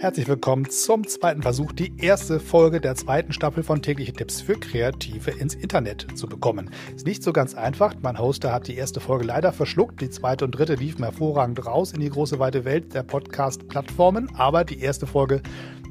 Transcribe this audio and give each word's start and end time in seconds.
Herzlich 0.00 0.28
willkommen 0.28 0.66
zum 0.70 1.06
zweiten 1.06 1.42
Versuch, 1.42 1.72
die 1.72 1.92
erste 1.98 2.40
Folge 2.40 2.80
der 2.80 2.94
zweiten 2.94 3.34
Staffel 3.34 3.62
von 3.62 3.82
tägliche 3.82 4.14
Tipps 4.14 4.40
für 4.40 4.54
Kreative 4.54 5.30
ins 5.30 5.54
Internet 5.54 6.06
zu 6.16 6.26
bekommen. 6.26 6.70
Ist 6.96 7.04
nicht 7.04 7.22
so 7.22 7.34
ganz 7.34 7.54
einfach. 7.54 7.94
Mein 8.00 8.18
Hoster 8.18 8.50
hat 8.50 8.66
die 8.66 8.76
erste 8.76 8.98
Folge 9.00 9.26
leider 9.26 9.52
verschluckt. 9.52 10.00
Die 10.00 10.08
zweite 10.08 10.46
und 10.46 10.52
dritte 10.52 10.76
liefen 10.76 11.04
hervorragend 11.04 11.66
raus 11.66 11.92
in 11.92 12.00
die 12.00 12.08
große 12.08 12.38
weite 12.38 12.64
Welt 12.64 12.94
der 12.94 13.02
Podcast-Plattformen. 13.02 14.34
Aber 14.36 14.64
die 14.64 14.80
erste 14.80 15.06
Folge 15.06 15.42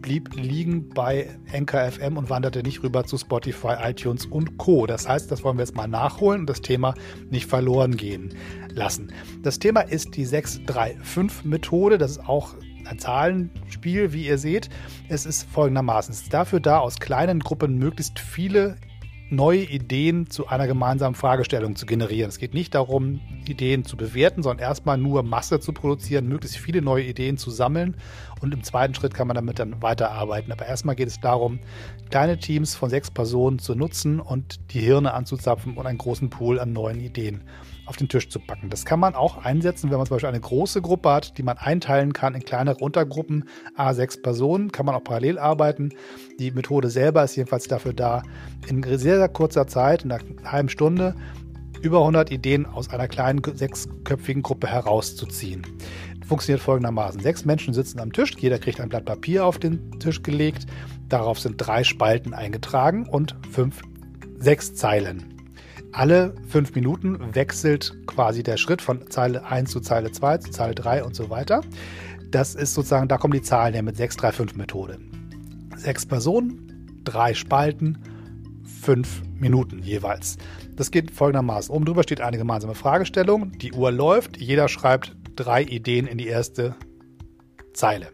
blieb 0.01 0.33
liegen 0.33 0.89
bei 0.89 1.29
Anchor 1.53 1.91
FM 1.91 2.17
und 2.17 2.31
wanderte 2.31 2.63
nicht 2.63 2.81
rüber 2.81 3.03
zu 3.03 3.15
Spotify, 3.15 3.75
iTunes 3.83 4.25
und 4.25 4.57
Co. 4.57 4.87
Das 4.87 5.07
heißt, 5.07 5.29
das 5.31 5.43
wollen 5.43 5.57
wir 5.57 5.65
jetzt 5.65 5.75
mal 5.75 5.87
nachholen 5.87 6.41
und 6.41 6.49
das 6.49 6.61
Thema 6.61 6.95
nicht 7.29 7.45
verloren 7.45 7.95
gehen 7.95 8.33
lassen. 8.73 9.13
Das 9.43 9.59
Thema 9.59 9.81
ist 9.81 10.15
die 10.15 10.25
635-Methode. 10.25 11.99
Das 11.99 12.09
ist 12.09 12.27
auch 12.27 12.55
ein 12.89 12.99
Zahlenspiel, 12.99 14.13
wie 14.13 14.25
ihr 14.25 14.37
seht. 14.37 14.69
Es 15.07 15.25
ist 15.25 15.43
folgendermaßen. 15.49 16.13
Es 16.13 16.23
ist 16.23 16.33
dafür 16.33 16.59
da, 16.59 16.79
aus 16.79 16.99
kleinen 16.99 17.39
Gruppen 17.39 17.77
möglichst 17.77 18.19
viele 18.19 18.77
neue 19.29 19.63
Ideen 19.63 20.29
zu 20.29 20.47
einer 20.47 20.67
gemeinsamen 20.67 21.15
Fragestellung 21.15 21.75
zu 21.75 21.85
generieren. 21.85 22.29
Es 22.29 22.39
geht 22.39 22.53
nicht 22.53 22.75
darum, 22.75 23.21
Ideen 23.47 23.85
zu 23.85 23.95
bewerten, 23.95 24.43
sondern 24.43 24.63
erstmal 24.63 24.97
nur 24.97 25.23
Masse 25.23 25.59
zu 25.59 25.73
produzieren, 25.73 26.27
möglichst 26.27 26.57
viele 26.57 26.81
neue 26.81 27.03
Ideen 27.03 27.37
zu 27.37 27.51
sammeln 27.51 27.95
und 28.41 28.53
im 28.53 28.63
zweiten 28.63 28.95
Schritt 28.95 29.13
kann 29.13 29.27
man 29.27 29.35
damit 29.35 29.59
dann 29.59 29.81
weiterarbeiten. 29.81 30.51
Aber 30.51 30.65
erstmal 30.65 30.95
geht 30.95 31.07
es 31.07 31.19
darum, 31.19 31.59
kleine 32.09 32.39
Teams 32.39 32.75
von 32.75 32.89
sechs 32.89 33.11
Personen 33.11 33.59
zu 33.59 33.75
nutzen 33.75 34.19
und 34.19 34.73
die 34.73 34.79
Hirne 34.79 35.13
anzuzapfen 35.13 35.77
und 35.77 35.85
einen 35.85 35.97
großen 35.97 36.29
Pool 36.29 36.59
an 36.59 36.73
neuen 36.73 36.99
Ideen 36.99 37.43
auf 37.89 37.97
den 37.97 38.07
Tisch 38.07 38.29
zu 38.29 38.39
packen. 38.39 38.69
Das 38.69 38.85
kann 38.85 38.99
man 38.99 39.15
auch 39.15 39.43
einsetzen, 39.43 39.89
wenn 39.89 39.97
man 39.97 40.05
zum 40.05 40.15
Beispiel 40.15 40.29
eine 40.29 40.39
große 40.39 40.79
Gruppe 40.79 41.09
hat, 41.09 41.39
die 41.39 41.43
man 41.43 41.57
einteilen 41.57 42.13
kann 42.13 42.35
in 42.35 42.45
kleinere 42.45 42.77
Untergruppen, 42.77 43.45
A6 43.75 44.21
Personen, 44.21 44.71
kann 44.71 44.85
man 44.85 44.93
auch 44.93 45.03
parallel 45.03 45.39
arbeiten. 45.39 45.89
Die 46.37 46.51
Methode 46.51 46.91
selber 46.91 47.23
ist 47.23 47.35
jedenfalls 47.35 47.67
dafür 47.67 47.93
da, 47.93 48.21
in 48.67 48.83
sehr, 48.83 49.17
sehr 49.19 49.29
kurzer 49.29 49.67
Zeit, 49.67 50.03
in 50.03 50.11
einer 50.11 50.23
halben 50.43 50.69
Stunde, 50.69 51.15
über 51.81 51.99
100 51.99 52.31
Ideen 52.31 52.65
aus 52.65 52.89
einer 52.89 53.07
kleinen 53.07 53.41
sechsköpfigen 53.43 54.41
Gruppe 54.41 54.67
herauszuziehen. 54.67 55.65
Funktioniert 56.27 56.61
folgendermaßen. 56.61 57.21
Sechs 57.21 57.45
Menschen 57.45 57.73
sitzen 57.73 57.99
am 57.99 58.11
Tisch, 58.11 58.33
jeder 58.37 58.59
kriegt 58.59 58.81
ein 58.81 58.89
Blatt 58.89 59.05
Papier 59.05 59.45
auf 59.45 59.57
den 59.59 59.99
Tisch 59.99 60.21
gelegt, 60.21 60.65
darauf 61.07 61.39
sind 61.39 61.55
drei 61.57 61.83
Spalten 61.83 62.33
eingetragen 62.33 63.07
und 63.07 63.35
fünf, 63.51 63.81
sechs 64.39 64.75
Zeilen 64.75 65.39
alle 65.91 66.35
fünf 66.47 66.75
Minuten 66.75 67.35
wechselt 67.35 67.95
quasi 68.05 68.43
der 68.43 68.57
Schritt 68.57 68.81
von 68.81 69.09
Zeile 69.09 69.45
1 69.45 69.71
zu 69.71 69.79
Zeile 69.79 70.11
2 70.11 70.37
zu 70.39 70.51
Zeile 70.51 70.75
3 70.75 71.03
und 71.03 71.15
so 71.15 71.29
weiter. 71.29 71.61
Das 72.29 72.55
ist 72.55 72.73
sozusagen, 72.73 73.07
da 73.07 73.17
kommen 73.17 73.33
die 73.33 73.41
Zahlen 73.41 73.73
her 73.73 73.81
mit 73.81 73.95
635-Methode. 73.95 74.99
Sechs 75.75 76.05
Personen, 76.05 77.01
drei 77.03 77.33
Spalten, 77.33 77.97
fünf 78.81 79.23
Minuten 79.39 79.79
jeweils. 79.79 80.37
Das 80.75 80.91
geht 80.91 81.11
folgendermaßen. 81.11 81.73
Oben 81.73 81.85
drüber 81.85 82.03
steht 82.03 82.21
eine 82.21 82.37
gemeinsame 82.37 82.75
Fragestellung. 82.75 83.51
Die 83.57 83.73
Uhr 83.73 83.91
läuft. 83.91 84.37
Jeder 84.37 84.69
schreibt 84.69 85.15
drei 85.35 85.63
Ideen 85.63 86.07
in 86.07 86.17
die 86.17 86.27
erste 86.27 86.75
Zeile. 87.73 88.07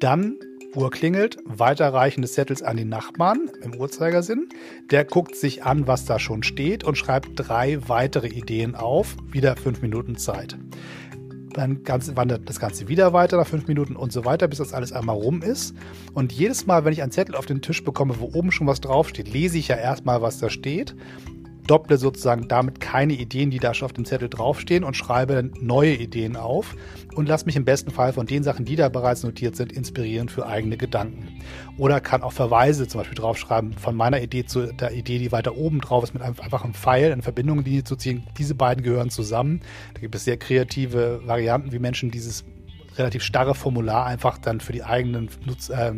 Dann 0.00 0.36
Uhr 0.76 0.90
klingelt, 0.90 1.38
Weiterreichen 1.44 2.22
des 2.22 2.34
Zettels 2.34 2.62
an 2.62 2.76
den 2.76 2.88
Nachbarn 2.88 3.50
im 3.62 3.74
Uhrzeigersinn. 3.74 4.48
Der 4.90 5.04
guckt 5.04 5.34
sich 5.34 5.64
an, 5.64 5.86
was 5.86 6.04
da 6.04 6.18
schon 6.18 6.42
steht 6.42 6.84
und 6.84 6.98
schreibt 6.98 7.30
drei 7.34 7.88
weitere 7.88 8.28
Ideen 8.28 8.74
auf. 8.74 9.16
Wieder 9.32 9.56
fünf 9.56 9.80
Minuten 9.80 10.16
Zeit. 10.16 10.58
Dann 11.56 11.80
wandert 11.86 12.48
das 12.50 12.60
Ganze 12.60 12.86
wieder 12.86 13.14
weiter 13.14 13.38
nach 13.38 13.46
fünf 13.46 13.66
Minuten 13.66 13.96
und 13.96 14.12
so 14.12 14.26
weiter, 14.26 14.46
bis 14.46 14.58
das 14.58 14.74
alles 14.74 14.92
einmal 14.92 15.16
rum 15.16 15.40
ist. 15.40 15.74
Und 16.12 16.32
jedes 16.32 16.66
Mal, 16.66 16.84
wenn 16.84 16.92
ich 16.92 17.02
einen 17.02 17.12
Zettel 17.12 17.34
auf 17.34 17.46
den 17.46 17.62
Tisch 17.62 17.82
bekomme, 17.82 18.20
wo 18.20 18.26
oben 18.26 18.52
schon 18.52 18.66
was 18.66 18.82
draufsteht, 18.82 19.32
lese 19.32 19.56
ich 19.56 19.68
ja 19.68 19.76
erstmal, 19.76 20.20
was 20.20 20.38
da 20.38 20.50
steht 20.50 20.94
dopple 21.66 21.98
sozusagen 21.98 22.48
damit 22.48 22.80
keine 22.80 23.14
Ideen, 23.14 23.50
die 23.50 23.58
da 23.58 23.74
schon 23.74 23.86
auf 23.86 23.92
dem 23.92 24.04
Zettel 24.04 24.28
draufstehen 24.28 24.84
und 24.84 24.96
schreibe 24.96 25.50
neue 25.60 25.94
Ideen 25.94 26.36
auf 26.36 26.76
und 27.14 27.28
lasse 27.28 27.46
mich 27.46 27.56
im 27.56 27.64
besten 27.64 27.90
Fall 27.90 28.12
von 28.12 28.26
den 28.26 28.42
Sachen, 28.42 28.64
die 28.64 28.76
da 28.76 28.88
bereits 28.88 29.22
notiert 29.22 29.56
sind, 29.56 29.72
inspirieren 29.72 30.28
für 30.28 30.46
eigene 30.46 30.76
Gedanken. 30.76 31.40
Oder 31.78 32.00
kann 32.00 32.22
auch 32.22 32.32
Verweise 32.32 32.86
zum 32.88 33.00
Beispiel 33.00 33.18
draufschreiben 33.18 33.74
von 33.74 33.94
meiner 33.94 34.22
Idee 34.22 34.44
zu 34.44 34.72
der 34.72 34.92
Idee, 34.92 35.18
die 35.18 35.32
weiter 35.32 35.56
oben 35.56 35.80
drauf 35.80 36.04
ist, 36.04 36.14
mit 36.14 36.22
einem 36.22 36.36
einfachen 36.40 36.74
Pfeil 36.74 37.12
in 37.12 37.22
Verbindungslinie 37.22 37.84
zu 37.84 37.96
ziehen. 37.96 38.24
Diese 38.38 38.54
beiden 38.54 38.82
gehören 38.82 39.10
zusammen. 39.10 39.60
Da 39.94 40.00
gibt 40.00 40.14
es 40.14 40.24
sehr 40.24 40.36
kreative 40.36 41.20
Varianten, 41.26 41.72
wie 41.72 41.78
Menschen 41.78 42.10
dieses 42.10 42.44
relativ 42.98 43.22
starre 43.22 43.54
Formular 43.54 44.06
einfach 44.06 44.38
dann 44.38 44.60
für 44.60 44.72
die 44.72 44.84
eigenen 44.84 45.28
Nutz, 45.44 45.68
äh, 45.68 45.92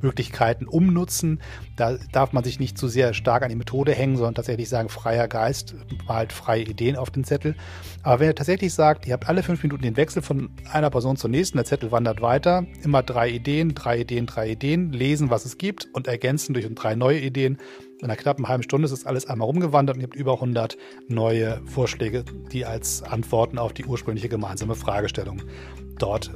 Möglichkeiten 0.00 0.66
umnutzen. 0.66 1.40
Da 1.76 1.96
darf 2.12 2.32
man 2.32 2.44
sich 2.44 2.60
nicht 2.60 2.78
zu 2.78 2.88
sehr 2.88 3.14
stark 3.14 3.42
an 3.42 3.48
die 3.48 3.56
Methode 3.56 3.92
hängen, 3.92 4.16
sondern 4.16 4.34
tatsächlich 4.34 4.68
sagen, 4.68 4.88
freier 4.88 5.28
Geist, 5.28 5.74
malt 6.06 6.32
freie 6.32 6.62
Ideen 6.62 6.96
auf 6.96 7.10
den 7.10 7.24
Zettel. 7.24 7.54
Aber 8.02 8.20
wenn 8.20 8.28
ihr 8.28 8.34
tatsächlich 8.34 8.74
sagt, 8.74 9.06
ihr 9.06 9.14
habt 9.14 9.28
alle 9.28 9.42
fünf 9.42 9.62
Minuten 9.62 9.82
den 9.82 9.96
Wechsel 9.96 10.22
von 10.22 10.50
einer 10.70 10.90
Person 10.90 11.16
zur 11.16 11.30
nächsten, 11.30 11.58
der 11.58 11.64
Zettel 11.64 11.90
wandert 11.90 12.20
weiter, 12.20 12.66
immer 12.82 13.02
drei 13.02 13.30
Ideen, 13.30 13.74
drei 13.74 14.00
Ideen, 14.00 14.26
drei 14.26 14.50
Ideen, 14.50 14.92
lesen, 14.92 15.30
was 15.30 15.44
es 15.44 15.58
gibt 15.58 15.88
und 15.92 16.06
ergänzen 16.06 16.52
durch 16.54 16.66
drei 16.74 16.94
neue 16.94 17.20
Ideen. 17.20 17.58
In 18.00 18.10
einer 18.10 18.16
knappen 18.16 18.48
halben 18.48 18.62
Stunde 18.62 18.84
ist 18.84 18.90
das 18.90 19.06
alles 19.06 19.26
einmal 19.26 19.46
rumgewandert 19.46 19.96
und 19.96 20.02
ihr 20.02 20.08
habt 20.08 20.16
über 20.16 20.34
100 20.34 20.76
neue 21.08 21.62
Vorschläge, 21.64 22.24
die 22.52 22.66
als 22.66 23.02
Antworten 23.02 23.56
auf 23.56 23.72
die 23.72 23.84
ursprüngliche 23.84 24.28
gemeinsame 24.28 24.74
Fragestellung 24.74 25.42
dort 25.98 26.30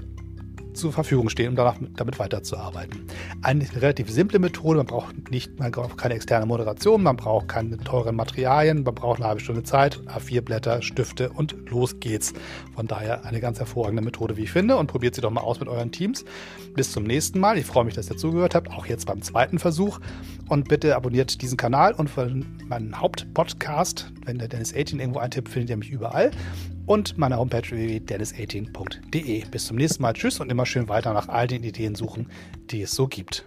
zur 0.78 0.92
Verfügung 0.92 1.28
stehen, 1.28 1.50
um 1.50 1.56
danach 1.56 1.76
damit 1.96 2.19
weiterzuarbeiten. 2.19 3.04
Eine 3.42 3.66
relativ 3.74 4.10
simple 4.10 4.38
Methode, 4.38 4.78
man 4.78 4.86
braucht 4.86 5.30
nicht, 5.30 5.58
man 5.58 5.72
braucht 5.72 5.98
keine 5.98 6.14
externe 6.14 6.46
Moderation, 6.46 7.02
man 7.02 7.16
braucht 7.16 7.48
keine 7.48 7.76
teuren 7.78 8.16
Materialien, 8.16 8.84
man 8.84 8.94
braucht 8.94 9.18
eine 9.18 9.28
halbe 9.28 9.41
Stunde 9.41 9.64
Zeit, 9.64 10.00
A4 10.06 10.41
Blätter, 10.41 10.80
Stifte 10.80 11.30
und 11.30 11.56
los 11.68 11.98
geht's. 12.00 12.32
Von 12.74 12.86
daher 12.86 13.24
eine 13.24 13.41
ganz 13.41 13.58
hervorragende 13.58 14.02
Methode, 14.02 14.36
wie 14.36 14.44
ich 14.44 14.52
finde, 14.52 14.76
und 14.76 14.86
probiert 14.86 15.14
sie 15.14 15.20
doch 15.20 15.30
mal 15.30 15.41
aus 15.41 15.60
mit 15.60 15.68
euren 15.68 15.91
Teams. 15.91 16.24
Bis 16.74 16.92
zum 16.92 17.04
nächsten 17.04 17.41
Mal. 17.41 17.58
Ich 17.58 17.66
freue 17.66 17.84
mich, 17.84 17.94
dass 17.94 18.08
ihr 18.08 18.16
zugehört 18.16 18.54
habt, 18.54 18.70
auch 18.70 18.86
jetzt 18.86 19.06
beim 19.06 19.20
zweiten 19.20 19.58
Versuch. 19.58 19.98
Und 20.48 20.68
bitte 20.68 20.94
abonniert 20.94 21.42
diesen 21.42 21.56
Kanal 21.56 21.92
und 21.92 22.10
meinen 22.68 23.00
Hauptpodcast, 23.00 24.12
wenn 24.24 24.38
der 24.38 24.48
Dennis 24.48 24.74
18 24.74 25.00
irgendwo 25.00 25.18
eintippt, 25.18 25.48
findet 25.48 25.70
ihr 25.70 25.76
mich 25.76 25.91
überall 25.91 26.30
und 26.88 27.19
meiner 27.19 27.37
Homepage 27.37 27.71
www.dennis18.de. 27.71 29.44
Bis 29.50 29.66
zum 29.66 29.76
nächsten 29.76 30.03
Mal. 30.03 30.15
Tschüss 30.15 30.41
und 30.41 30.50
immer 30.50 30.66
schön 30.66 30.88
weiter 30.88 31.12
nach 31.12 31.28
all 31.28 31.47
den 31.47 31.62
Ideen 31.62 31.94
suchen, 31.94 32.31
die 32.71 32.82
es 32.82 32.93
so 32.93 33.06
gibt. 33.06 33.44